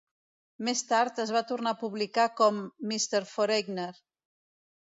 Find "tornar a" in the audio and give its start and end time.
1.51-1.79